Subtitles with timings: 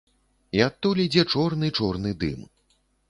[0.59, 2.39] І адтуль ідзе чорны-чорны дым.